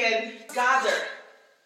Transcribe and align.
can 0.00 0.32
gather 0.54 0.96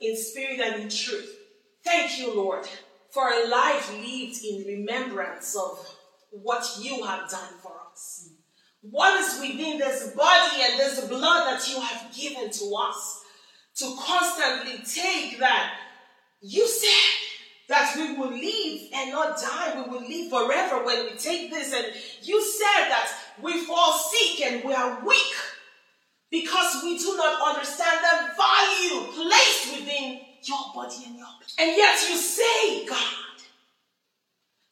in 0.00 0.16
spirit 0.16 0.60
and 0.60 0.82
in 0.82 0.88
truth. 0.88 1.38
Thank 1.84 2.18
you, 2.18 2.34
Lord, 2.34 2.66
for 3.10 3.28
a 3.28 3.48
life 3.48 3.92
lived 3.92 4.44
in 4.44 4.64
remembrance 4.66 5.56
of 5.56 5.96
what 6.30 6.66
you 6.80 7.04
have 7.04 7.30
done 7.30 7.54
for 7.62 7.72
us. 7.92 8.30
What 8.82 9.18
is 9.20 9.40
within 9.40 9.78
this 9.78 10.10
body 10.14 10.62
and 10.62 10.78
this 10.78 11.06
blood 11.06 11.46
that 11.46 11.68
you 11.70 11.80
have 11.80 12.14
given 12.14 12.50
to 12.50 12.74
us 12.76 13.22
to 13.76 13.96
constantly 13.98 14.84
take 14.84 15.38
that? 15.38 15.74
You 16.42 16.66
said 16.66 17.68
that 17.68 17.94
we 17.96 18.16
will 18.16 18.30
live 18.30 18.80
and 18.94 19.10
not 19.12 19.40
die. 19.40 19.74
We 19.76 19.90
will 19.90 20.06
live 20.06 20.30
forever 20.30 20.84
when 20.84 21.04
we 21.04 21.16
take 21.16 21.50
this. 21.50 21.72
And 21.72 21.86
you 22.22 22.42
said 22.42 22.88
that 22.88 23.10
we 23.40 23.64
fall 23.64 23.92
sick 23.92 24.44
and 24.46 24.64
we 24.64 24.74
are 24.74 25.02
weak 25.06 25.34
because 26.34 26.82
we 26.82 26.98
do 26.98 27.16
not 27.16 27.54
understand 27.54 28.00
the 28.02 28.34
value 28.34 29.06
placed 29.12 29.72
within 29.72 30.18
your 30.42 30.74
body 30.74 31.04
and 31.06 31.16
your 31.16 31.28
blood. 31.38 31.52
And 31.60 31.76
yet 31.76 31.94
you 32.10 32.16
say, 32.16 32.84
God, 32.86 32.98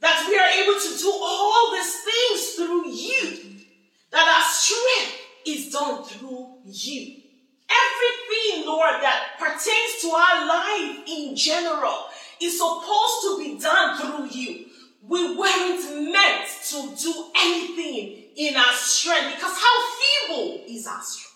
that 0.00 0.26
we 0.28 0.36
are 0.36 0.48
able 0.48 0.80
to 0.80 0.98
do 0.98 1.08
all 1.08 1.72
these 1.72 1.94
things 2.02 2.54
through 2.56 2.88
you, 2.90 3.60
that 4.10 4.26
our 4.26 4.44
strength 4.50 5.20
is 5.46 5.70
done 5.70 6.02
through 6.02 6.48
you. 6.64 7.22
Everything, 7.70 8.66
Lord, 8.66 9.00
that 9.00 9.38
pertains 9.38 10.02
to 10.02 10.08
our 10.08 10.46
life 10.48 11.04
in 11.06 11.36
general 11.36 12.06
is 12.40 12.58
supposed 12.58 13.22
to 13.22 13.38
be 13.38 13.60
done 13.60 14.00
through 14.00 14.26
you. 14.36 14.66
We 15.08 15.36
weren't 15.36 16.10
meant 16.10 16.48
to 16.70 16.96
do 17.00 17.26
anything 17.38 18.24
in 18.36 18.56
our 18.56 18.72
strength 18.72 19.36
because 19.36 19.56
how 19.56 20.26
feeble 20.26 20.64
is 20.66 20.88
our 20.88 21.00
strength? 21.02 21.31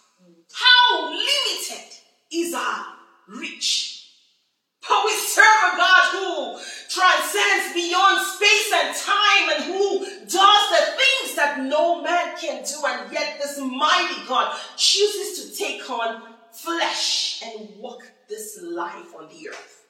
How 0.56 1.10
limited 1.10 1.92
is 2.32 2.54
our 2.54 2.86
reach? 3.28 4.08
But 4.88 5.02
we 5.04 5.12
serve 5.12 5.44
a 5.44 5.76
God 5.76 6.04
who 6.12 6.58
transcends 6.88 7.74
beyond 7.74 8.26
space 8.26 8.72
and 8.72 8.96
time 8.96 9.50
and 9.52 9.64
who 9.64 10.06
does 10.24 10.64
the 10.70 10.84
things 10.96 11.36
that 11.36 11.60
no 11.68 12.02
man 12.02 12.36
can 12.40 12.64
do. 12.64 12.86
And 12.86 13.12
yet, 13.12 13.38
this 13.38 13.58
mighty 13.58 14.26
God 14.26 14.56
chooses 14.78 15.52
to 15.52 15.58
take 15.62 15.90
on 15.90 16.22
flesh 16.52 17.42
and 17.44 17.68
walk 17.76 18.10
this 18.28 18.58
life 18.62 19.14
on 19.18 19.28
the 19.28 19.50
earth. 19.50 19.84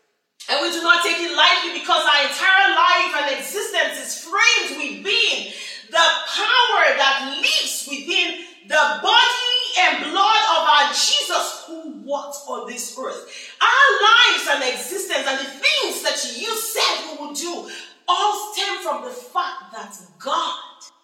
And 0.50 0.62
we 0.62 0.72
do 0.72 0.82
not 0.82 1.04
take 1.04 1.18
it 1.18 1.36
lightly 1.36 1.78
because 1.78 2.02
our 2.02 2.26
entire 2.26 2.74
life 2.74 3.12
and 3.22 3.38
existence 3.38 3.98
is 4.02 4.24
framed 4.24 4.78
within 4.78 5.52
the 5.90 6.06
power 6.26 6.96
that 6.98 7.38
lives 7.40 7.86
within 7.88 8.44
the 8.66 8.98
body 9.00 9.45
and 9.78 10.04
blood 10.04 10.42
of 10.56 10.68
our 10.68 10.88
Jesus 10.90 11.64
who 11.66 12.02
walked 12.02 12.38
on 12.48 12.66
this 12.66 12.96
earth. 12.98 13.56
Our 13.60 13.88
lives 14.02 14.48
and 14.50 14.74
existence 14.74 15.26
and 15.26 15.38
the 15.38 15.50
things 15.50 16.02
that 16.02 16.40
you 16.40 16.56
said 16.56 17.18
we 17.18 17.26
would 17.26 17.36
do 17.36 17.70
all 18.08 18.52
stem 18.52 18.82
from 18.82 19.04
the 19.04 19.10
fact 19.10 19.72
that 19.72 19.96
God 20.18 20.58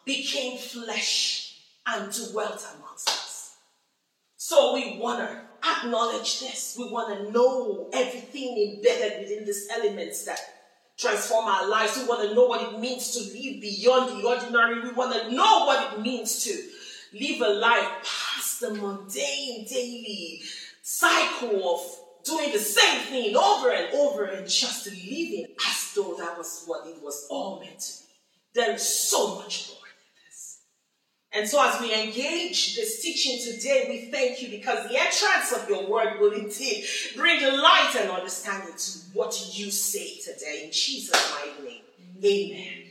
became 0.04 0.58
flesh 0.58 1.60
and 1.86 2.12
dwelt 2.12 2.66
amongst 2.76 3.08
us. 3.08 3.56
So 4.36 4.74
we 4.74 4.98
want 4.98 5.20
to 5.20 5.40
acknowledge 5.68 6.40
this. 6.40 6.76
We 6.78 6.90
want 6.90 7.16
to 7.16 7.32
know 7.32 7.90
everything 7.92 8.76
embedded 8.76 9.20
within 9.20 9.44
these 9.44 9.68
elements 9.72 10.24
that 10.24 10.38
transform 10.96 11.46
our 11.46 11.68
lives. 11.68 11.96
We 11.96 12.06
want 12.06 12.28
to 12.28 12.34
know 12.34 12.46
what 12.46 12.72
it 12.72 12.78
means 12.78 13.12
to 13.12 13.20
live 13.20 13.60
beyond 13.60 14.20
the 14.22 14.28
ordinary. 14.28 14.80
We 14.80 14.92
want 14.92 15.14
to 15.14 15.34
know 15.34 15.66
what 15.66 15.92
it 15.94 16.00
means 16.00 16.44
to 16.44 16.50
live 17.18 17.40
a 17.40 17.54
life 17.54 18.31
the 18.62 18.74
mundane 18.74 19.66
daily 19.66 20.40
cycle 20.82 21.74
of 21.74 22.24
doing 22.24 22.52
the 22.52 22.58
same 22.58 23.00
thing 23.00 23.36
over 23.36 23.70
and 23.70 23.92
over 23.94 24.24
and 24.24 24.48
just 24.48 24.86
living 24.86 25.46
as 25.68 25.92
though 25.94 26.14
that 26.16 26.38
was 26.38 26.64
what 26.66 26.86
it 26.86 27.02
was 27.02 27.26
all 27.28 27.60
meant 27.60 27.80
to 27.80 28.02
be. 28.04 28.12
There 28.54 28.74
is 28.74 28.88
so 28.88 29.36
much 29.36 29.68
more 29.70 29.78
than 29.82 30.28
this. 30.28 30.60
And 31.32 31.48
so, 31.48 31.66
as 31.66 31.80
we 31.80 31.92
engage 31.92 32.76
this 32.76 33.02
teaching 33.02 33.52
today, 33.52 33.86
we 33.88 34.10
thank 34.10 34.42
you 34.42 34.50
because 34.50 34.88
the 34.88 35.00
entrance 35.00 35.52
of 35.52 35.68
your 35.68 35.88
word 35.90 36.20
will 36.20 36.32
indeed 36.32 36.84
bring 37.16 37.42
light 37.42 37.96
and 37.98 38.10
understanding 38.10 38.74
to 38.76 38.98
what 39.14 39.50
you 39.54 39.70
say 39.70 40.18
today. 40.18 40.62
In 40.66 40.72
Jesus' 40.72 41.34
mighty 41.34 41.82
name, 42.20 42.52
amen. 42.52 42.82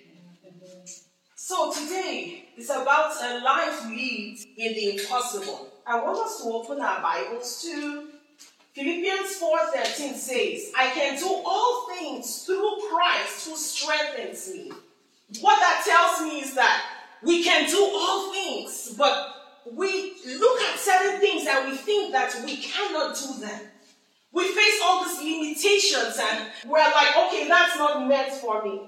So, 1.36 1.74
today, 1.74 2.46
it's 2.58 2.70
about 2.70 3.14
a 3.22 3.40
life 3.44 3.86
lived 3.86 4.46
in 4.58 4.74
the 4.74 4.92
impossible. 4.92 5.70
I 5.86 6.02
want 6.02 6.18
us 6.20 6.42
to 6.42 6.50
open 6.50 6.80
our 6.80 7.02
Bibles 7.02 7.62
to 7.64 8.08
Philippians 8.74 9.38
4:13 9.38 10.16
says, 10.16 10.72
I 10.78 10.92
can 10.92 11.20
do 11.20 11.28
all 11.28 11.90
things 11.90 12.46
through 12.46 12.78
Christ 12.90 13.48
who 13.48 13.56
strengthens 13.56 14.50
me. 14.54 14.72
What 15.42 15.60
that 15.60 15.84
tells 15.86 16.28
me 16.28 16.42
is 16.42 16.54
that 16.56 16.86
we 17.22 17.44
can 17.44 17.70
do 17.70 17.92
all 17.94 18.32
things, 18.32 18.96
but 18.98 19.62
we 19.70 20.14
look 20.26 20.62
at 20.62 20.80
certain 20.80 21.20
things 21.20 21.46
and 21.48 21.70
we 21.70 21.78
think 21.78 22.14
that 22.14 22.34
we 22.46 22.58
cannot 22.58 23.16
do 23.16 23.46
them. 23.46 23.62
We 24.32 24.48
face 24.48 24.80
all 24.84 25.04
these 25.04 25.20
limitations 25.20 26.18
and 26.20 26.48
we're 26.66 26.80
like, 26.80 27.18
okay, 27.18 27.48
that's 27.48 27.78
not 27.78 28.08
meant 28.08 28.32
for 28.34 28.64
me. 28.64 28.82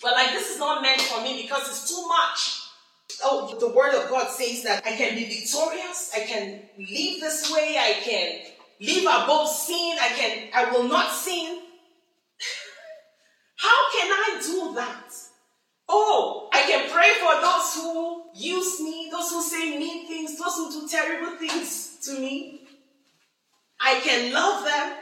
But 0.00 0.12
like, 0.12 0.30
this 0.30 0.50
is 0.50 0.58
not 0.58 0.80
meant 0.82 1.00
for 1.00 1.22
me 1.22 1.42
because 1.42 1.68
it's 1.68 1.88
too 1.88 2.06
much. 2.06 2.57
Oh, 3.22 3.56
the 3.58 3.68
word 3.68 3.94
of 3.94 4.10
God 4.10 4.28
says 4.28 4.62
that 4.64 4.86
I 4.86 4.92
can 4.92 5.14
be 5.14 5.24
victorious. 5.24 6.12
I 6.14 6.20
can 6.20 6.60
live 6.78 7.20
this 7.20 7.50
way. 7.52 7.76
I 7.78 8.00
can 8.02 8.40
live 8.80 9.04
above 9.04 9.48
sin. 9.48 9.96
I 10.00 10.08
can, 10.08 10.48
I 10.54 10.70
will 10.70 10.84
not 10.84 11.12
sin. 11.12 11.60
How 13.56 13.90
can 13.92 14.10
I 14.12 14.40
do 14.42 14.74
that? 14.74 15.12
Oh, 15.88 16.50
I 16.52 16.62
can 16.62 16.90
pray 16.90 17.12
for 17.14 17.40
those 17.40 17.74
who 17.74 18.24
use 18.34 18.80
me, 18.80 19.08
those 19.10 19.30
who 19.30 19.42
say 19.42 19.78
mean 19.78 20.06
things, 20.06 20.38
those 20.38 20.54
who 20.56 20.70
do 20.70 20.88
terrible 20.88 21.36
things 21.38 21.98
to 22.04 22.18
me. 22.20 22.60
I 23.80 23.98
can 24.00 24.32
love 24.32 24.64
them. 24.64 24.96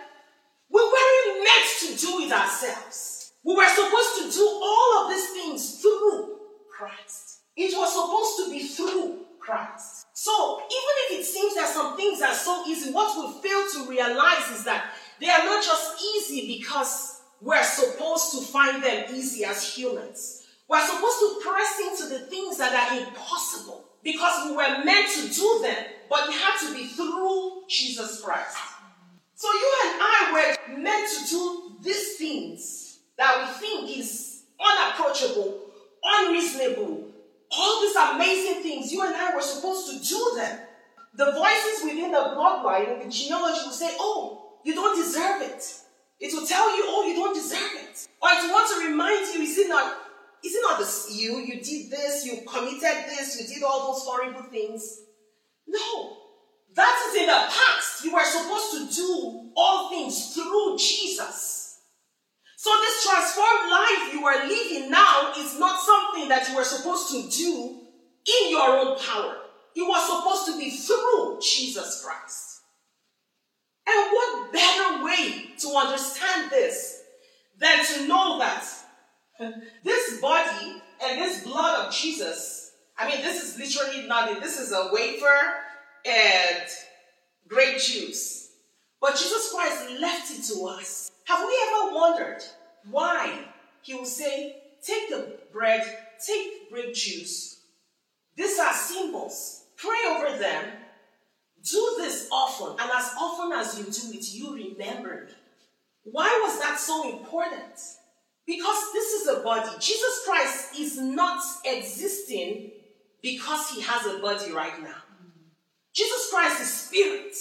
We 0.71 0.81
weren't 0.81 1.45
meant 1.45 1.67
to 1.81 2.07
do 2.07 2.21
it 2.21 2.33
ourselves. 2.33 3.33
We 3.45 3.55
were 3.55 3.69
supposed 3.69 4.23
to 4.23 4.39
do 4.39 4.47
all 4.47 5.05
of 5.05 5.11
these 5.11 5.31
things 5.31 5.81
through 5.81 6.39
Christ. 6.77 7.36
It 7.57 7.77
was 7.77 7.93
supposed 7.93 8.45
to 8.45 8.51
be 8.51 8.67
through 8.69 9.27
Christ. 9.41 10.07
So 10.13 10.59
even 10.59 10.95
if 11.07 11.21
it 11.21 11.25
seems 11.25 11.55
that 11.55 11.69
some 11.69 11.97
things 11.97 12.21
are 12.21 12.35
so 12.35 12.65
easy, 12.67 12.93
what 12.93 13.17
we 13.17 13.49
fail 13.49 13.65
to 13.75 13.91
realize 13.91 14.51
is 14.51 14.65
that 14.65 14.93
they 15.21 15.31
are 15.31 15.45
not 15.45 15.65
just 15.65 16.03
easy 16.17 16.59
because 16.59 17.23
we're 17.41 17.63
supposed 17.63 18.33
to 18.33 18.41
find 18.53 18.83
them 18.83 19.07
easy 19.15 19.45
as 19.45 19.75
humans. 19.75 20.47
We're 20.69 20.85
supposed 20.85 21.19
to 21.21 21.41
press 21.49 21.81
into 21.81 22.19
the 22.19 22.27
things 22.27 22.59
that 22.59 22.75
are 22.75 22.99
impossible 22.99 23.85
because 24.03 24.51
we 24.51 24.57
were 24.57 24.85
meant 24.85 25.09
to 25.13 25.29
do 25.29 25.61
them, 25.63 25.85
but 26.11 26.29
it 26.29 26.35
had 26.35 26.69
to 26.69 26.75
be 26.75 26.87
through 26.89 27.63
Jesus 27.69 28.21
Christ. 28.21 28.57
So 29.35 29.49
you 29.49 29.73
and 29.85 30.01
I 30.01 30.57
were 30.67 30.79
meant 30.79 31.09
to 31.11 31.29
do 31.29 31.77
these 31.83 32.17
things 32.17 32.99
that 33.17 33.39
we 33.39 33.67
think 33.67 33.99
is 33.99 34.43
unapproachable, 34.61 35.61
unreasonable, 36.03 37.06
all 37.57 37.81
these 37.81 37.97
amazing 37.97 38.63
things, 38.63 38.93
you 38.93 39.03
and 39.03 39.15
I 39.15 39.35
were 39.35 39.43
supposed 39.43 39.91
to 39.91 40.09
do 40.09 40.33
them. 40.37 40.61
The 41.15 41.33
voices 41.33 41.85
within 41.85 42.13
the 42.13 42.37
bloodline 42.37 43.03
the 43.03 43.11
genealogy 43.11 43.61
will 43.65 43.73
say, 43.73 43.97
Oh, 43.99 44.59
you 44.65 44.75
don't 44.75 44.97
deserve 44.97 45.43
it. 45.43 45.65
It 46.21 46.33
will 46.35 46.47
tell 46.47 46.77
you, 46.77 46.85
Oh, 46.87 47.07
you 47.07 47.15
don't 47.15 47.35
deserve 47.35 47.73
it. 47.75 48.09
Or 48.21 48.29
it 48.31 48.43
will 48.43 48.53
want 48.53 48.69
to 48.71 48.89
remind 48.89 49.35
you, 49.35 49.43
is 49.43 49.59
it 49.59 49.69
not, 49.69 49.97
is 50.45 50.55
it 50.55 50.61
not 50.69 50.79
this 50.79 51.09
you? 51.19 51.39
You 51.39 51.61
did 51.61 51.91
this, 51.91 52.27
you 52.27 52.43
committed 52.47 53.07
this, 53.09 53.41
you 53.41 53.55
did 53.55 53.63
all 53.63 53.93
those 53.93 54.03
horrible 54.05 54.43
things. 54.51 55.01
No. 55.67 56.19
That 56.75 57.09
is 57.09 57.23
in 57.23 57.27
the 57.27 57.33
past. 57.33 58.05
You 58.05 58.13
were 58.13 58.25
supposed 58.25 58.95
to 58.95 59.03
do 59.03 59.51
all 59.57 59.89
things 59.89 60.35
through 60.35 60.77
Jesus. 60.79 61.66
So, 62.59 62.71
this 62.81 63.05
transformed 63.05 63.71
life 63.71 64.13
you 64.15 64.27
are 64.27 64.49
living 64.49 64.91
now 64.91 65.33
is 65.39 65.59
not 65.59 65.79
something 65.83 66.29
that 66.29 66.49
you 66.49 66.57
were 66.57 66.65
supposed 66.65 67.11
to 67.11 67.29
do 67.29 67.81
in 68.27 68.51
your 68.51 68.79
own 68.79 68.99
power. 68.99 69.37
It 69.75 69.83
was 69.83 70.07
supposed 70.07 70.47
to 70.47 70.59
be 70.59 70.71
through 70.71 71.39
Jesus 71.43 72.03
Christ. 72.03 72.63
And 73.87 74.11
what 74.11 74.53
better 74.53 75.05
way 75.05 75.51
to 75.59 75.69
understand 75.69 76.51
this 76.51 77.03
than 77.59 77.85
to 77.85 78.09
know 78.09 78.39
that 78.39 78.67
this 79.85 80.19
body 80.21 80.83
and 81.05 81.21
this 81.21 81.45
blood 81.45 81.87
of 81.87 81.93
Jesus, 81.93 82.73
I 82.97 83.07
mean, 83.07 83.21
this 83.21 83.43
is 83.43 83.59
literally 83.59 84.09
nothing. 84.09 84.41
This 84.41 84.59
is 84.59 84.73
a 84.73 84.89
wafer 84.93 85.55
and 86.07 86.65
grape 87.47 87.79
juice. 87.79 88.51
But 88.99 89.13
Jesus 89.13 89.53
Christ 89.53 90.01
left 90.01 90.31
it 90.31 90.43
to 90.55 90.65
us. 90.65 91.11
Have 91.27 91.47
we 91.47 91.59
ever 91.69 91.95
wondered 91.95 92.43
why 92.91 93.39
he 93.83 93.95
will 93.95 94.05
say, 94.05 94.63
Take 94.83 95.11
the 95.11 95.39
bread, 95.53 95.83
take 96.25 96.71
grape 96.71 96.95
juice. 96.95 97.61
These 98.37 98.59
are 98.59 98.73
symbols. 98.73 99.65
Pray 99.77 99.99
over 100.09 100.39
them. 100.39 100.65
Do 101.69 101.95
this 101.99 102.29
often, 102.31 102.79
and 102.79 102.91
as 102.95 103.11
often 103.19 103.53
as 103.53 103.77
you 103.77 103.85
do 103.85 104.17
it, 104.17 104.33
you 104.33 104.55
remember 104.55 105.27
me. 105.27 105.33
Why 106.05 106.41
was 106.47 106.61
that 106.61 106.79
so 106.79 107.11
important? 107.11 107.81
Because 108.47 108.93
this 108.93 109.13
is 109.15 109.29
a 109.29 109.41
body. 109.41 109.71
Jesus 109.81 110.23
Christ 110.25 110.79
is 110.79 110.99
not 110.99 111.43
existing 111.65 112.71
because 113.21 113.71
he 113.71 113.81
has 113.83 114.07
a 114.07 114.21
body 114.21 114.53
right 114.53 114.81
now. 114.81 115.03
Jesus 115.93 116.31
Christ 116.31 116.61
is 116.61 116.73
spirit. 116.73 117.35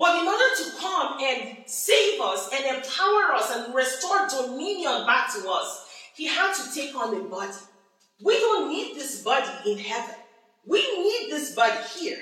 But 0.00 0.22
in 0.22 0.26
order 0.26 0.44
to 0.56 0.78
come 0.78 1.18
and 1.20 1.58
save 1.66 2.22
us 2.22 2.48
and 2.54 2.64
empower 2.64 3.34
us 3.34 3.54
and 3.54 3.74
restore 3.74 4.26
dominion 4.28 5.04
back 5.04 5.30
to 5.34 5.46
us, 5.50 5.84
he 6.16 6.26
had 6.26 6.54
to 6.54 6.74
take 6.74 6.96
on 6.96 7.14
a 7.14 7.20
body. 7.24 7.52
We 8.24 8.32
don't 8.40 8.70
need 8.70 8.96
this 8.96 9.22
body 9.22 9.50
in 9.70 9.76
heaven. 9.76 10.14
We 10.66 10.80
need 10.80 11.30
this 11.30 11.54
body 11.54 11.76
here. 11.98 12.18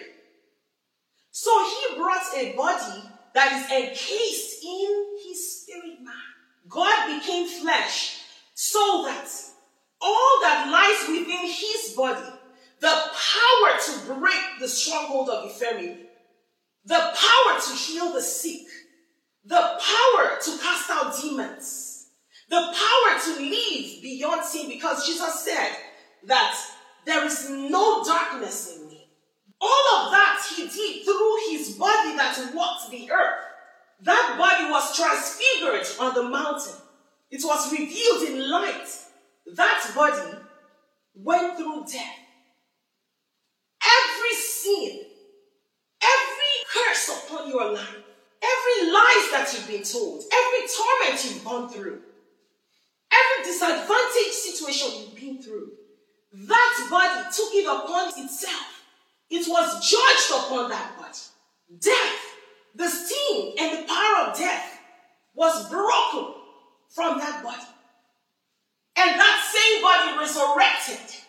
So 1.31 1.51
he 1.67 1.97
brought 1.97 2.25
a 2.37 2.57
body 2.57 3.01
that 3.35 3.53
is 3.53 3.71
encased 3.71 4.65
in 4.65 5.07
his 5.25 5.63
spirit 5.63 6.03
man. 6.03 6.15
God 6.69 7.21
became 7.21 7.47
flesh 7.47 8.23
so 8.55 9.05
that 9.07 9.29
all 10.01 10.41
that 10.43 10.69
lies 10.69 11.09
within 11.09 11.47
his 11.47 11.95
body, 11.97 12.29
the 12.81 12.89
power 12.89 13.79
to 13.87 14.15
break 14.19 14.59
the 14.59 14.67
stronghold 14.67 15.29
of 15.29 15.45
infirmity, 15.45 16.08
the 16.85 16.95
power 16.95 17.61
to 17.61 17.75
heal 17.75 18.13
the 18.13 18.23
sick, 18.23 18.67
the 19.45 19.57
power 19.57 20.39
to 20.43 20.59
cast 20.59 20.91
out 20.91 21.21
demons, 21.21 22.11
the 22.49 22.57
power 22.57 23.21
to 23.25 23.41
live 23.41 24.03
beyond 24.03 24.45
sin, 24.45 24.69
because 24.69 25.07
Jesus 25.07 25.45
said 25.45 25.77
that 26.27 26.57
there 27.05 27.25
is 27.25 27.49
no 27.51 28.05
darkness 28.05 28.77
in 28.77 28.89
me. 28.89 29.11
All 29.61 29.97
of 29.97 30.13
that 30.13 30.45
he 30.55 30.69
did 30.69 31.05
through 31.05 31.37
his 31.51 31.71
body 31.77 32.17
that 32.17 32.53
walked 32.55 32.91
the 32.91 33.11
earth. 33.11 33.45
That 34.03 34.37
body 34.39 34.71
was 34.71 34.97
transfigured 34.97 35.87
on 35.99 36.15
the 36.15 36.29
mountain. 36.29 36.77
It 37.31 37.43
was 37.45 37.73
revealed 37.73 38.29
in 38.29 38.51
light. 38.51 38.89
That 39.55 39.91
body 39.95 40.39
went 41.15 41.57
through 41.57 41.85
death. 41.91 42.17
Every 43.83 44.37
sin, 44.37 45.01
your 47.49 47.73
life, 47.73 47.97
every 48.43 48.93
lies 48.93 49.27
that 49.33 49.51
you've 49.53 49.69
been 49.69 49.83
told, 49.83 50.25
every 50.33 50.69
torment 50.69 51.25
you've 51.25 51.45
gone 51.45 51.69
through, 51.69 52.01
every 53.13 53.45
disadvantaged 53.45 54.33
situation 54.33 55.01
you've 55.01 55.17
been 55.17 55.43
through, 55.43 55.73
that 56.33 56.89
body 56.91 57.29
took 57.35 57.55
it 57.55 57.67
upon 57.67 58.09
itself. 58.23 58.85
It 59.31 59.47
was 59.49 59.91
judged 59.91 60.45
upon 60.45 60.71
that 60.71 60.97
body. 60.99 61.19
Death, 61.81 62.21
the 62.75 62.89
sting 62.89 63.55
and 63.59 63.79
the 63.79 63.89
power 63.89 64.29
of 64.29 64.39
death 64.39 64.79
was 65.35 65.69
broken 65.69 66.35
from 66.89 67.19
that 67.19 67.43
body. 67.43 67.67
And 68.97 69.19
that 69.19 69.39
same 69.55 69.83
body 69.83 70.19
resurrected. 70.19 71.23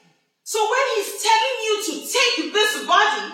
So 0.44 0.60
when 0.60 0.86
he's 0.95 1.22
telling 1.22 1.56
you 1.63 1.75
to 1.86 1.94
take 2.12 2.54
this 2.54 2.86
body, 2.88 3.33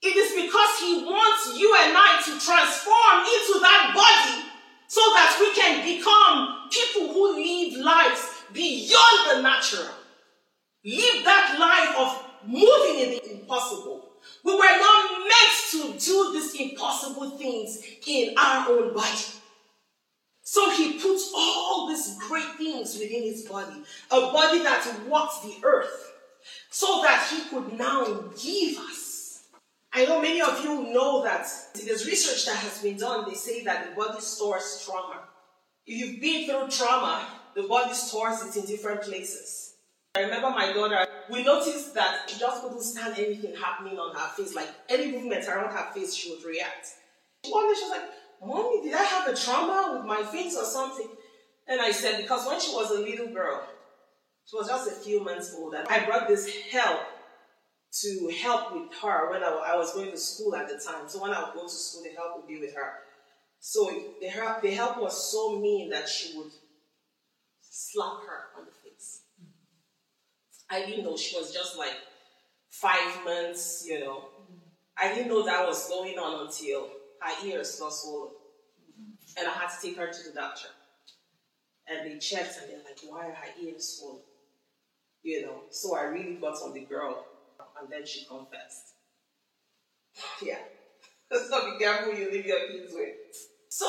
it 0.00 0.14
is 0.16 0.30
because 0.30 0.78
he 0.78 1.04
wants 1.04 1.27
you 1.58 1.74
and 1.80 1.94
I 1.96 2.20
to 2.24 2.32
transform 2.38 3.18
into 3.26 3.60
that 3.60 3.92
body 3.94 4.48
so 4.86 5.00
that 5.14 5.36
we 5.40 5.54
can 5.54 5.84
become 5.84 6.68
people 6.70 7.12
who 7.12 7.36
live 7.36 7.84
lives 7.84 8.42
beyond 8.52 9.36
the 9.36 9.42
natural. 9.42 9.94
Live 10.84 11.24
that 11.24 11.56
life 11.58 11.94
of 11.98 12.48
moving 12.48 13.00
in 13.00 13.10
the 13.10 13.40
impossible. 13.40 14.08
We 14.44 14.54
were 14.54 14.60
not 14.60 15.28
meant 15.28 15.98
to 15.98 16.04
do 16.04 16.32
these 16.32 16.70
impossible 16.70 17.30
things 17.36 17.82
in 18.06 18.34
our 18.38 18.70
own 18.70 18.94
body. 18.94 19.24
So 20.42 20.70
he 20.70 20.94
puts 20.94 21.30
all 21.36 21.88
these 21.88 22.16
great 22.26 22.56
things 22.56 22.94
within 22.94 23.22
his 23.24 23.42
body, 23.42 23.82
a 24.10 24.20
body 24.32 24.62
that 24.62 24.90
walks 25.06 25.40
the 25.40 25.56
earth, 25.62 26.12
so 26.70 27.02
that 27.02 27.28
he 27.30 27.48
could 27.50 27.78
now 27.78 28.04
give 28.40 28.78
us. 28.78 29.07
I 29.92 30.04
know 30.04 30.20
many 30.20 30.40
of 30.40 30.62
you 30.62 30.92
know 30.92 31.22
that 31.24 31.46
there's 31.74 32.06
research 32.06 32.46
that 32.46 32.56
has 32.56 32.82
been 32.82 32.98
done. 32.98 33.24
They 33.28 33.34
say 33.34 33.64
that 33.64 33.90
the 33.90 33.96
body 33.96 34.20
stores 34.20 34.82
trauma. 34.84 35.20
If 35.86 35.98
you've 35.98 36.20
been 36.20 36.46
through 36.46 36.68
trauma, 36.68 37.26
the 37.54 37.62
body 37.62 37.94
stores 37.94 38.44
it 38.44 38.56
in 38.60 38.66
different 38.66 39.02
places. 39.02 39.74
I 40.14 40.20
remember 40.20 40.50
my 40.50 40.72
daughter, 40.72 41.06
we 41.30 41.42
noticed 41.42 41.94
that 41.94 42.28
she 42.28 42.38
just 42.38 42.62
couldn't 42.62 42.82
stand 42.82 43.18
anything 43.18 43.54
happening 43.54 43.98
on 43.98 44.14
her 44.14 44.28
face. 44.36 44.54
Like 44.54 44.68
any 44.88 45.12
movement 45.12 45.46
around 45.48 45.72
her 45.72 45.92
face, 45.92 46.14
she 46.14 46.30
would 46.30 46.44
react. 46.44 46.88
One 47.48 47.68
day 47.68 47.78
she 47.78 47.84
was 47.84 47.90
like, 47.90 48.10
Mommy, 48.44 48.82
did 48.82 48.94
I 48.94 49.02
have 49.02 49.28
a 49.28 49.34
trauma 49.34 49.96
with 49.96 50.06
my 50.06 50.22
face 50.22 50.56
or 50.56 50.64
something? 50.64 51.08
And 51.66 51.80
I 51.80 51.92
said, 51.92 52.20
Because 52.20 52.46
when 52.46 52.60
she 52.60 52.72
was 52.72 52.90
a 52.90 53.00
little 53.00 53.28
girl, 53.28 53.62
she 54.44 54.56
was 54.56 54.68
just 54.68 54.88
a 54.88 54.94
few 54.94 55.22
months 55.22 55.54
old, 55.56 55.74
and 55.74 55.86
I 55.88 56.06
brought 56.06 56.26
this 56.26 56.48
help 56.70 57.00
to 57.90 58.30
help 58.42 58.72
with 58.74 58.94
her 59.02 59.30
when 59.30 59.42
I, 59.42 59.72
I 59.72 59.76
was 59.76 59.94
going 59.94 60.10
to 60.10 60.16
school 60.16 60.54
at 60.54 60.68
the 60.68 60.74
time. 60.74 61.08
So 61.08 61.22
when 61.22 61.32
I 61.32 61.44
would 61.44 61.54
go 61.54 61.62
to 61.62 61.68
school, 61.68 62.02
the 62.02 62.10
help 62.10 62.36
would 62.36 62.48
be 62.48 62.60
with 62.60 62.74
her. 62.74 62.92
So 63.60 63.90
the 64.20 64.28
help, 64.28 64.62
the 64.62 64.70
help 64.70 65.00
was 65.00 65.32
so 65.32 65.58
mean 65.58 65.90
that 65.90 66.08
she 66.08 66.36
would 66.36 66.52
slap 67.60 68.20
her 68.26 68.58
on 68.60 68.66
the 68.66 68.70
face. 68.72 69.22
I 70.70 70.84
didn't 70.84 71.04
know 71.04 71.16
she 71.16 71.36
was 71.36 71.52
just 71.52 71.78
like 71.78 71.96
five 72.70 73.24
months, 73.24 73.84
you 73.88 74.00
know. 74.00 74.24
I 74.96 75.14
didn't 75.14 75.28
know 75.28 75.44
that 75.44 75.66
was 75.66 75.88
going 75.88 76.18
on 76.18 76.46
until 76.46 76.88
her 77.20 77.46
ears 77.46 77.78
got 77.80 77.92
swollen. 77.92 78.32
And 79.38 79.46
I 79.46 79.52
had 79.52 79.68
to 79.68 79.86
take 79.86 79.96
her 79.96 80.08
to 80.08 80.28
the 80.28 80.34
doctor. 80.34 80.68
And 81.86 82.10
they 82.10 82.18
checked 82.18 82.58
and 82.60 82.70
they're 82.70 82.78
like, 82.78 82.98
why 83.08 83.28
are 83.28 83.34
her 83.34 83.62
ears 83.62 83.98
swollen? 83.98 84.22
You 85.22 85.42
know, 85.42 85.62
so 85.70 85.96
I 85.96 86.02
really 86.02 86.34
got 86.34 86.62
on 86.62 86.74
the 86.74 86.80
girl. 86.80 87.24
And 87.80 87.90
then 87.90 88.06
she 88.06 88.24
confessed. 88.24 88.94
Yeah. 90.42 90.58
so 91.32 91.72
be 91.72 91.78
careful 91.78 92.14
you 92.14 92.30
leave 92.30 92.46
your 92.46 92.66
kids 92.68 92.92
with. 92.92 93.14
So 93.68 93.86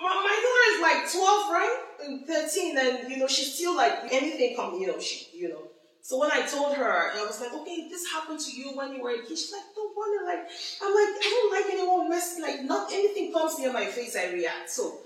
my, 0.00 0.08
my 0.08 0.36
daughter 0.42 0.66
is 0.74 0.82
like 0.82 1.22
12, 1.22 1.52
right? 1.52 1.78
And 2.04 2.26
13, 2.26 2.78
and 2.78 3.10
you 3.10 3.18
know, 3.18 3.26
she's 3.26 3.54
still 3.54 3.76
like 3.76 4.12
anything 4.12 4.56
come, 4.56 4.74
you 4.80 4.86
know, 4.88 4.98
she, 4.98 5.26
you 5.36 5.48
know. 5.48 5.62
So 6.04 6.18
when 6.18 6.32
I 6.32 6.44
told 6.44 6.74
her, 6.74 7.12
I 7.14 7.24
was 7.24 7.40
like, 7.40 7.54
okay, 7.54 7.88
this 7.88 8.10
happened 8.10 8.40
to 8.40 8.52
you 8.52 8.76
when 8.76 8.92
you 8.92 9.02
were 9.02 9.10
a 9.10 9.18
kid. 9.18 9.38
She's 9.38 9.52
like, 9.52 9.62
don't 9.74 9.96
worry, 9.96 10.26
like, 10.26 10.48
I'm 10.82 10.92
like, 10.92 11.22
I 11.22 11.30
don't 11.30 11.52
like 11.52 11.72
anyone 11.72 12.10
messing, 12.10 12.42
like, 12.42 12.62
not 12.64 12.92
anything 12.92 13.32
comes 13.32 13.56
near 13.58 13.72
my 13.72 13.86
face, 13.86 14.16
I 14.16 14.32
react. 14.32 14.68
So 14.68 14.98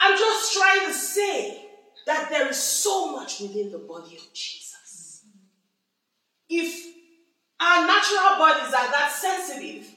I'm 0.00 0.16
just 0.16 0.56
trying 0.56 0.86
to 0.86 0.92
say 0.92 1.66
that 2.06 2.30
there 2.30 2.48
is 2.48 2.62
so 2.62 3.12
much 3.12 3.40
within 3.40 3.72
the 3.72 3.78
body 3.78 4.16
of 4.16 4.32
Jesus. 4.32 4.67
If 6.48 6.86
our 7.60 7.86
natural 7.86 8.38
bodies 8.38 8.72
are 8.74 8.90
that 8.90 9.12
sensitive 9.12 9.88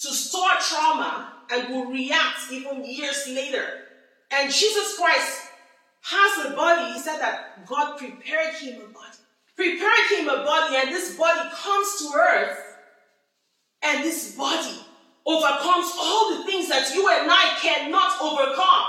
to 0.00 0.08
store 0.08 0.50
trauma 0.60 1.32
and 1.50 1.68
will 1.68 1.90
react 1.90 2.50
even 2.52 2.84
years 2.84 3.26
later, 3.28 3.66
and 4.30 4.52
Jesus 4.52 4.96
Christ 4.96 5.48
has 6.02 6.46
a 6.46 6.56
body, 6.56 6.92
he 6.92 6.98
said 6.98 7.18
that 7.18 7.66
God 7.66 7.98
prepared 7.98 8.54
him 8.54 8.80
a 8.80 8.92
body. 8.92 9.16
Prepared 9.56 10.18
him 10.18 10.28
a 10.28 10.44
body, 10.44 10.76
and 10.76 10.88
this 10.88 11.16
body 11.16 11.50
comes 11.52 11.96
to 11.98 12.16
earth, 12.16 12.58
and 13.82 14.04
this 14.04 14.34
body 14.36 14.78
overcomes 15.26 15.92
all 15.98 16.36
the 16.36 16.44
things 16.44 16.68
that 16.68 16.94
you 16.94 17.06
and 17.08 17.30
I 17.30 17.56
cannot 17.60 18.20
overcome. 18.22 18.86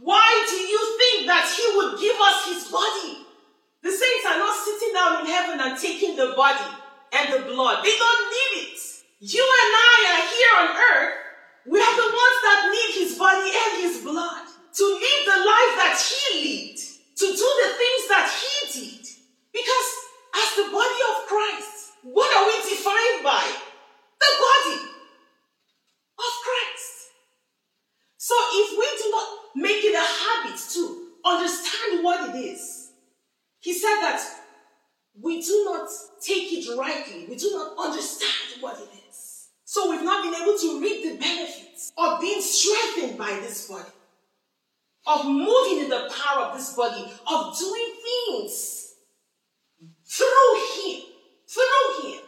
Why 0.00 0.46
do 0.48 0.56
you 0.56 0.98
think 0.98 1.26
that 1.28 1.46
he 1.56 1.76
would 1.76 2.00
give 2.00 2.16
us 2.20 2.46
his 2.46 2.72
body? 2.72 3.21
The 3.82 3.90
saints 3.90 4.26
are 4.26 4.38
not 4.38 4.56
sitting 4.64 4.94
down 4.94 5.20
in 5.20 5.26
heaven 5.26 5.60
and 5.60 5.78
taking 5.78 6.16
the 6.16 6.34
body 6.36 6.70
and 7.12 7.32
the 7.34 7.46
blood. 7.50 7.84
They 7.84 7.98
don't 7.98 8.24
need 8.30 8.70
it. 8.70 8.78
You 9.20 9.42
and 9.42 9.72
I 9.74 9.96
are 10.14 10.24
here 10.30 10.54
on 10.62 10.68
earth. 10.76 11.14
We 11.66 11.78
are 11.80 11.96
the 11.96 12.10
ones 12.10 12.38
that 12.42 12.70
need 12.70 13.02
his 13.02 13.18
body 13.18 13.50
and 13.50 13.82
his 13.82 14.02
blood 14.02 14.46
to 14.74 14.84
live 14.84 15.22
the 15.26 15.40
life 15.44 15.74
that 15.78 15.98
he 15.98 16.26
lived, 16.42 16.80
to 17.18 17.26
do 17.26 17.48
the 17.62 17.70
things 17.74 18.04
that 18.08 18.26
he 18.30 18.80
did. 18.80 19.06
Because 19.52 19.90
as 20.34 20.56
the 20.56 20.72
body 20.72 21.00
of 21.10 21.26
Christ, 21.28 21.92
what 22.02 22.30
are 22.36 22.46
we 22.46 22.56
defined 22.70 23.22
by? 23.22 23.44
The 24.18 24.32
body 24.38 24.80
of 26.18 26.32
Christ. 26.42 26.94
So 28.16 28.34
if 28.38 28.78
we 28.78 28.86
do 29.02 29.10
not 29.10 29.28
make 29.56 29.84
it 29.84 29.94
a 29.94 29.98
habit 29.98 30.58
to 30.74 31.08
understand 31.24 32.02
what 32.02 32.30
it 32.30 32.38
is, 32.38 32.90
he 33.60 33.72
said 33.72 34.00
that 34.00 34.20
we 35.20 35.40
do 35.42 35.64
not 35.64 35.88
take 36.20 36.52
it 36.52 36.58
rightly, 36.78 37.26
we 37.28 37.36
do 37.36 37.50
not 37.52 37.76
understand 37.78 38.60
what 38.60 38.78
it 38.78 38.88
is. 39.08 39.48
So 39.64 39.90
we've 39.90 40.02
not 40.02 40.22
been 40.22 40.34
able 40.34 40.58
to 40.58 40.80
reap 40.80 41.02
the 41.02 41.18
benefits 41.18 41.92
of 41.96 42.20
being 42.20 42.40
strengthened 42.40 43.18
by 43.18 43.38
this 43.42 43.68
body 43.68 43.88
of 45.06 45.26
moving 45.26 45.84
in 45.84 45.88
the 45.88 46.10
power 46.14 46.44
of 46.44 46.56
this 46.56 46.74
body, 46.74 47.04
of 47.26 47.58
doing 47.58 47.94
things 48.02 48.94
through 50.04 50.86
Him. 50.86 51.02
Through 51.48 52.10
Him. 52.10 52.20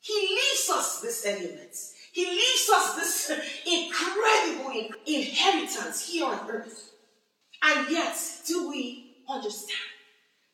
He 0.00 0.14
leaves 0.14 0.70
us 0.72 1.00
this 1.00 1.26
element. 1.26 1.76
He 2.12 2.24
leaves 2.26 2.70
us 2.72 2.94
this 2.94 3.30
incredible 3.66 4.90
inheritance 5.06 6.08
here 6.08 6.26
on 6.26 6.50
earth. 6.50 6.92
And 7.62 7.90
yet, 7.90 8.16
do 8.46 8.68
we 8.68 9.16
understand 9.28 9.78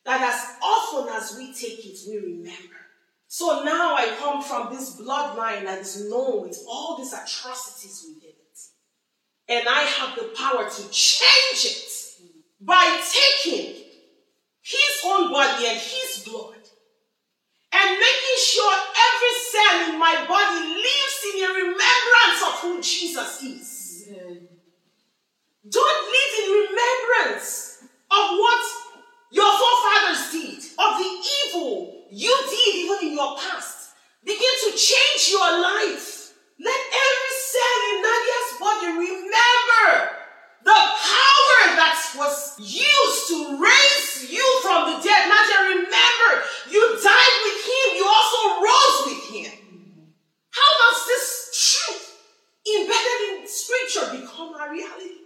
that 0.05 0.21
as 0.21 0.55
often 0.61 1.13
as 1.13 1.35
we 1.37 1.53
take 1.53 1.85
it, 1.85 1.97
we 2.07 2.17
remember? 2.17 2.75
So 3.27 3.63
now 3.63 3.95
I 3.95 4.15
come 4.19 4.41
from 4.41 4.73
this 4.73 4.99
bloodline 5.01 5.65
that 5.65 5.79
is 5.79 6.09
known 6.09 6.43
with 6.43 6.59
all 6.69 6.97
these 6.97 7.11
atrocities 7.11 8.05
within 8.07 8.29
it. 8.29 8.59
And 9.47 9.67
I 9.67 9.81
have 9.81 10.15
the 10.15 10.33
power 10.37 10.69
to 10.69 10.89
change 10.91 11.65
it 11.65 11.91
by 12.61 13.01
taking 13.11 13.83
his 14.61 15.01
own 15.05 15.31
body 15.31 15.65
and 15.67 15.77
his 15.77 16.23
blood 16.25 16.55
and 17.73 17.91
making 17.91 18.37
sure 18.37 18.73
every 18.73 19.35
cell 19.51 19.93
in 19.93 19.99
my 19.99 20.25
body 20.27 20.67
lives 20.73 21.35
in 21.35 21.43
a 21.43 21.53
remembrance 21.53 22.41
of 22.47 22.53
who 22.61 22.81
Jesus 22.81 23.43
is. 23.43 24.09
Don't 25.69 26.05
live 26.05 26.33
in 26.43 26.49
remembrance 26.69 27.83
of 28.11 28.37
what 28.39 28.85
your 29.31 29.51
forefathers 29.51 30.31
did, 30.31 30.59
of 30.77 30.97
the 30.97 31.11
evil 31.47 32.05
you 32.11 32.35
did 32.49 32.75
even 32.75 33.09
in 33.09 33.13
your 33.13 33.37
past. 33.37 33.91
Begin 34.23 34.55
to 34.65 34.71
change 34.71 35.29
your 35.31 35.61
life. 35.61 36.33
Let 36.59 36.81
every 36.87 37.33
cell 37.35 37.79
in 37.91 37.97
Nadia's 38.01 38.51
body 38.59 38.89
remember 39.05 40.15
the 40.63 40.71
power 40.71 41.59
that 41.77 41.99
was 42.17 42.55
used 42.57 43.27
to 43.29 43.61
raise 43.61 44.31
you 44.31 44.45
from 44.63 44.89
the 44.89 45.03
dead. 45.03 45.29
Nadia, 45.29 45.77
remember, 45.77 46.31
you 46.71 46.81
died 47.03 47.37
with 47.43 47.61
him, 47.65 47.87
you 47.97 48.05
also 48.07 48.63
rose 48.63 48.99
with 49.05 49.23
him. 49.29 49.51
How 50.49 50.71
does 50.89 51.05
this 51.05 51.85
truth 51.85 52.17
embedded 52.65 53.41
in 53.41 53.47
scripture 53.47 54.21
become 54.21 54.55
a 54.55 54.71
reality? 54.71 55.21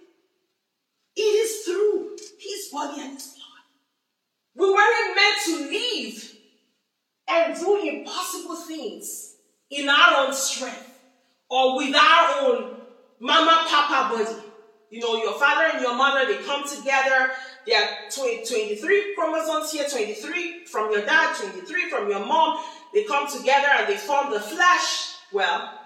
It 1.16 1.22
is 1.22 1.66
through 1.66 2.18
his 2.40 2.70
body 2.72 3.02
and 3.02 3.14
his 3.14 3.28
blood. 3.36 3.50
We 4.56 4.74
weren't 4.74 5.16
meant 5.16 5.38
to 5.46 5.56
live 5.72 6.36
and 7.30 7.60
do 7.60 7.88
impossible 7.88 8.56
things 8.56 9.36
in 9.70 9.88
our 9.88 10.26
own 10.26 10.34
strength 10.34 11.00
or 11.50 11.78
with 11.90 12.02
our 12.02 12.42
own 12.42 12.76
mama 13.20 13.66
papa 13.68 14.16
body. 14.16 14.46
You 14.92 15.00
know, 15.02 15.22
your 15.22 15.38
father 15.38 15.70
and 15.74 15.82
your 15.82 15.96
mother, 15.96 16.26
they 16.26 16.44
come 16.44 16.68
together. 16.68 17.32
There 17.68 17.80
are 17.80 17.90
20, 18.12 18.46
23 18.46 19.16
chromosomes 19.16 19.72
here, 19.72 19.86
23 19.88 20.66
from 20.66 20.92
your 20.92 21.06
dad, 21.06 21.36
23 21.36 21.90
from 21.90 22.10
your 22.10 22.26
mom. 22.26 22.64
They 22.94 23.04
come 23.04 23.30
together 23.30 23.68
and 23.78 23.88
they 23.88 23.98
form 23.98 24.32
the 24.32 24.40
flesh. 24.40 25.16
Well, 25.32 25.80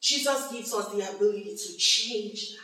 Jesus 0.00 0.50
gives 0.50 0.72
us 0.72 0.88
the 0.92 1.14
ability 1.14 1.56
to 1.56 1.76
change 1.76 2.52
that. 2.52 2.60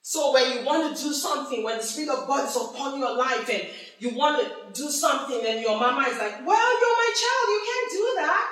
So 0.00 0.32
when 0.32 0.52
you 0.52 0.64
want 0.64 0.96
to 0.96 1.02
do 1.02 1.12
something, 1.12 1.62
when 1.62 1.78
the 1.78 1.82
Spirit 1.82 2.10
of 2.10 2.26
God 2.26 2.48
is 2.48 2.56
upon 2.56 2.98
your 2.98 3.16
life 3.16 3.48
and 3.50 3.68
you 3.98 4.16
want 4.16 4.40
to 4.40 4.82
do 4.82 4.90
something 4.90 5.40
and 5.46 5.60
your 5.60 5.78
mama 5.78 6.08
is 6.08 6.18
like, 6.18 6.46
well, 6.46 6.80
you're 6.80 6.96
my 6.96 7.12
child, 7.16 7.48
you 7.48 7.62
can't 7.64 7.92
do 7.92 8.12
that. 8.16 8.50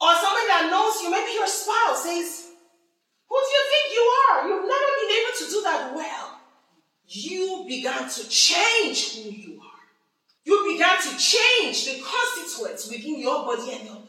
Or 0.00 0.12
somebody 0.12 0.46
that 0.48 0.68
knows 0.68 1.00
you, 1.00 1.10
maybe 1.10 1.32
your 1.32 1.48
spouse 1.48 1.95
says, 2.06 2.46
who 3.28 3.36
do 3.36 3.50
you 3.58 3.64
think 3.70 3.94
you 3.94 4.04
are? 4.22 4.48
You've 4.48 4.68
never 4.68 4.90
been 5.00 5.12
able 5.18 5.34
to 5.38 5.50
do 5.50 5.62
that 5.62 5.94
well. 5.94 6.40
You 7.08 7.64
began 7.66 8.08
to 8.08 8.28
change 8.28 9.14
who 9.14 9.30
you 9.30 9.60
are. 9.60 9.66
You 10.44 10.72
began 10.72 10.96
to 11.02 11.16
change 11.18 11.86
the 11.86 12.02
constituents 12.02 12.88
within 12.88 13.18
your 13.18 13.44
body 13.44 13.72
and 13.72 13.84
your 13.84 13.94
blood. 13.94 14.06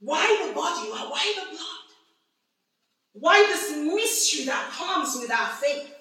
Why 0.00 0.46
the 0.46 0.54
body? 0.54 0.88
Why 0.88 1.34
the 1.36 1.50
blood? 1.50 1.88
Why 3.12 3.44
this 3.48 3.76
mystery 3.76 4.46
that 4.46 4.70
comes 4.70 5.16
with 5.20 5.30
our 5.30 5.48
faith? 5.56 5.92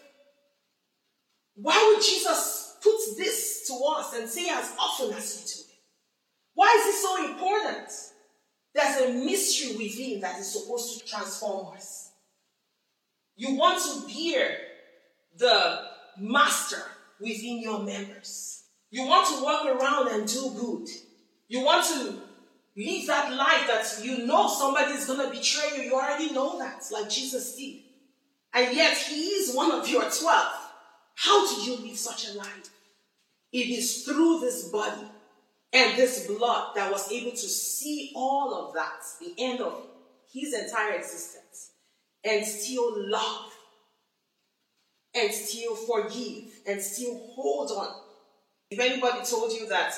Why 1.56 1.92
would 1.92 2.04
Jesus 2.04 2.78
put 2.82 2.96
this 3.18 3.68
to 3.68 3.74
us 3.98 4.14
and 4.14 4.30
say 4.30 4.48
as 4.50 4.72
often 4.80 5.14
as 5.14 5.36
you 5.36 5.48
do 5.48 5.70
it? 5.70 5.80
Why 6.54 6.78
is 6.80 6.96
it 6.96 7.02
so 7.02 7.26
important? 7.26 7.92
There's 8.78 9.10
a 9.10 9.14
mystery 9.14 9.76
within 9.76 10.20
that 10.22 10.40
is 10.40 10.54
supposed 10.54 11.00
to 11.00 11.06
transform 11.08 11.76
us. 11.76 12.12
You 13.36 13.56
want 13.56 13.82
to 13.82 14.08
bear 14.08 14.56
the 15.36 15.82
master 16.20 16.84
within 17.20 17.60
your 17.60 17.80
members. 17.80 18.66
You 18.92 19.08
want 19.08 19.28
to 19.30 19.44
walk 19.44 19.66
around 19.66 20.10
and 20.10 20.28
do 20.28 20.52
good. 20.56 20.88
You 21.48 21.66
want 21.66 21.88
to 21.88 22.22
live 22.80 23.08
that 23.08 23.34
life 23.34 23.66
that 23.66 24.06
you 24.06 24.28
know 24.28 24.48
somebody 24.48 24.92
is 24.92 25.08
going 25.08 25.28
to 25.28 25.36
betray 25.36 25.76
you. 25.76 25.90
You 25.90 25.96
already 25.96 26.32
know 26.32 26.60
that, 26.60 26.84
like 26.92 27.10
Jesus 27.10 27.56
did. 27.56 27.82
And 28.54 28.78
yet, 28.78 28.96
He 28.96 29.30
is 29.30 29.56
one 29.56 29.72
of 29.72 29.90
your 29.90 30.04
12. 30.04 30.22
How 31.16 31.48
do 31.48 31.62
you 31.64 31.78
live 31.78 31.98
such 31.98 32.30
a 32.30 32.38
life? 32.38 32.70
It 33.52 33.70
is 33.70 34.04
through 34.04 34.42
this 34.42 34.68
body 34.68 35.08
and 35.78 35.96
this 35.96 36.26
blood 36.26 36.76
that 36.76 36.92
was 36.92 37.12
able 37.12 37.30
to 37.30 37.38
see 37.38 38.12
all 38.16 38.54
of 38.56 38.74
that, 38.74 39.00
the 39.22 39.32
end 39.38 39.62
of 39.62 39.80
his 40.34 40.54
entire 40.54 40.94
existence, 40.94 41.72
and 42.24 42.44
still 42.44 42.92
love, 42.96 43.52
and 45.16 45.32
still 45.32 45.76
forgive, 45.76 46.46
and 46.68 46.82
still 46.82 47.16
hold 47.36 47.70
on. 47.70 47.90
If 48.72 48.80
anybody 48.80 49.24
told 49.24 49.52
you 49.52 49.70
that 49.70 49.94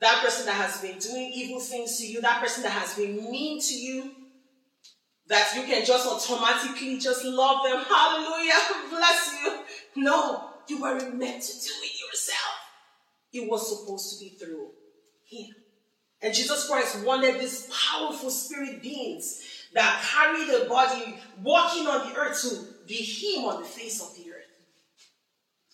that 0.00 0.22
person 0.24 0.46
that 0.46 0.54
has 0.54 0.80
been 0.80 0.98
doing 0.98 1.30
evil 1.34 1.60
things 1.60 1.98
to 1.98 2.06
you, 2.06 2.22
that 2.22 2.40
person 2.40 2.62
that 2.62 2.72
has 2.72 2.94
been 2.94 3.30
mean 3.30 3.60
to 3.60 3.74
you, 3.74 4.12
that 5.26 5.52
you 5.54 5.62
can 5.64 5.84
just 5.84 6.06
automatically 6.08 6.98
just 6.98 7.22
love 7.22 7.64
them, 7.68 7.84
hallelujah, 7.84 8.54
bless 8.88 9.34
you. 9.44 10.02
No, 10.02 10.52
you 10.68 10.80
weren't 10.80 11.18
meant 11.18 11.42
to 11.42 11.52
do 11.52 11.72
it 11.82 12.00
yourself. 12.08 12.54
It 13.30 13.50
was 13.50 13.78
supposed 13.78 14.18
to 14.18 14.24
be 14.24 14.30
through 14.30 14.70
And 16.20 16.34
Jesus 16.34 16.68
Christ 16.68 17.04
wanted 17.04 17.40
these 17.40 17.68
powerful 17.90 18.30
spirit 18.30 18.82
beings 18.82 19.42
that 19.74 20.02
carry 20.02 20.44
the 20.46 20.68
body 20.68 21.16
walking 21.42 21.86
on 21.86 22.08
the 22.08 22.18
earth 22.18 22.40
to 22.42 22.86
be 22.86 22.94
him 22.94 23.44
on 23.44 23.62
the 23.62 23.68
face 23.68 24.00
of 24.00 24.14
the 24.16 24.30
earth. 24.30 24.44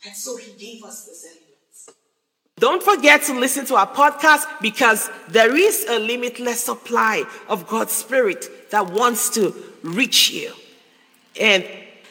And 0.05 0.15
so 0.15 0.37
he 0.37 0.53
gave 0.53 0.85
us 0.85 1.07
this 1.07 1.25
elements. 1.25 1.45
Don't 2.57 2.83
forget 2.83 3.23
to 3.23 3.39
listen 3.39 3.65
to 3.67 3.77
our 3.77 3.87
podcast 3.87 4.47
because 4.61 5.11
there 5.29 5.57
is 5.57 5.87
a 5.89 5.99
limitless 5.99 6.61
supply 6.61 7.25
of 7.49 7.67
God's 7.67 7.93
Spirit 7.93 8.71
that 8.71 8.91
wants 8.91 9.31
to 9.31 9.55
reach 9.83 10.31
you. 10.31 10.53
And 11.41 11.67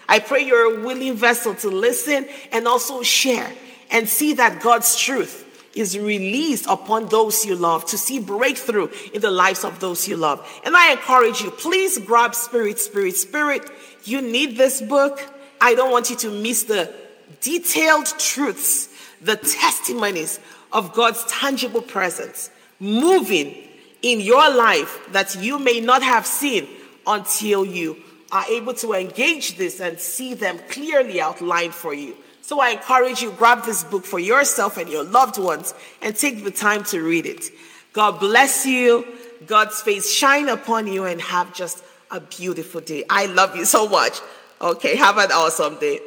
I 0.10 0.20
pray 0.20 0.44
you're 0.44 0.80
a 0.80 0.84
willing 0.84 1.16
vessel 1.16 1.56
to 1.56 1.70
listen 1.70 2.28
and 2.52 2.68
also 2.68 3.04
share 3.04 3.52
and 3.92 4.10
see 4.10 4.34
that 4.34 4.62
God's 4.62 4.98
truth 4.98 5.44
is 5.76 5.98
released 5.98 6.66
upon 6.68 7.08
those 7.08 7.46
you 7.46 7.56
love 7.56 7.86
to 7.86 7.98
see 7.98 8.20
breakthrough 8.20 8.90
in 9.14 9.22
the 9.22 9.32
lives 9.32 9.64
of 9.64 9.80
those 9.80 10.08
you 10.08 10.16
love. 10.16 10.48
And 10.64 10.76
I 10.76 10.92
encourage 10.92 11.42
you, 11.42 11.52
please 11.52 11.98
grab 11.98 12.36
Spirit, 12.36 12.80
Spirit, 12.80 13.16
Spirit. 13.16 13.70
You 14.04 14.22
need 14.22 14.58
this 14.58 14.82
book. 14.82 15.22
I 15.60 15.76
don't 15.76 15.92
want 15.92 16.10
you 16.10 16.16
to 16.18 16.32
miss 16.32 16.64
the 16.64 16.94
detailed 17.42 18.06
truths, 18.20 18.90
the 19.22 19.36
testimonies 19.36 20.40
of 20.72 20.94
God's 20.94 21.24
tangible 21.26 21.82
presence 21.82 22.50
moving 22.80 23.56
in 24.02 24.20
your 24.20 24.54
life 24.54 25.00
that 25.12 25.36
you 25.42 25.58
may 25.58 25.80
not 25.80 26.04
have 26.04 26.28
seen 26.28 26.68
until 27.08 27.66
you 27.66 27.98
are 28.32 28.46
able 28.50 28.74
to 28.74 28.94
engage 28.94 29.58
this 29.58 29.80
and 29.80 30.00
see 30.00 30.34
them 30.34 30.60
clearly 30.70 31.22
outlined 31.22 31.74
for 31.74 31.94
you. 31.94 32.16
So 32.44 32.60
I 32.60 32.72
encourage 32.72 33.22
you, 33.22 33.32
grab 33.32 33.64
this 33.64 33.86
book 33.86 34.06
for 34.06 34.20
yourself 34.20 34.78
and 34.78 34.90
your 34.90 35.06
loved 35.06 35.38
ones 35.38 35.74
and 36.02 36.14
take 36.14 36.44
the 36.44 36.52
time 36.52 36.84
to 36.86 37.02
read 37.02 37.26
it. 37.26 37.46
God 37.94 38.20
bless 38.20 38.66
you. 38.66 39.08
God's 39.48 39.82
face 39.82 40.12
shine 40.12 40.50
upon 40.50 40.88
you 40.88 41.06
and 41.06 41.22
have 41.22 41.54
just 41.54 41.84
a 42.12 42.20
beautiful 42.20 42.82
day. 42.82 43.06
I 43.10 43.28
love 43.28 43.56
you 43.56 43.64
so 43.64 43.88
much. 43.88 44.20
Okay, 44.60 44.98
have 44.98 45.18
an 45.18 45.32
awesome 45.32 45.80
day. 45.80 46.02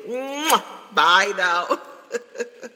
Bye 0.95 1.33
now. 1.39 1.79